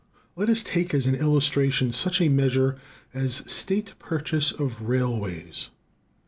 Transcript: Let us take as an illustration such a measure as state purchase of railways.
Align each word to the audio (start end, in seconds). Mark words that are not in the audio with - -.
Let 0.35 0.49
us 0.49 0.63
take 0.63 0.95
as 0.95 1.05
an 1.05 1.13
illustration 1.13 1.91
such 1.93 2.21
a 2.21 2.29
measure 2.29 2.75
as 3.13 3.43
state 3.45 3.93
purchase 3.99 4.51
of 4.51 4.81
railways. 4.89 5.69